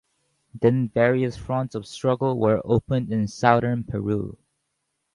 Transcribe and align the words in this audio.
Then 0.59 0.89
various 0.89 1.37
fronts 1.37 1.75
of 1.75 1.85
struggle 1.85 2.39
were 2.39 2.59
opened 2.65 3.11
in 3.13 3.27
southern 3.27 3.83
Peru. 3.83 4.35